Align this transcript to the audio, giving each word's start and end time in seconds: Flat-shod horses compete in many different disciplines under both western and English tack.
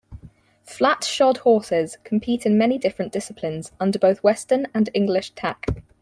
Flat-shod 0.63 1.37
horses 1.37 1.99
compete 2.03 2.43
in 2.47 2.57
many 2.57 2.79
different 2.79 3.11
disciplines 3.13 3.71
under 3.79 3.99
both 3.99 4.23
western 4.23 4.65
and 4.73 4.89
English 4.95 5.29
tack. 5.35 5.63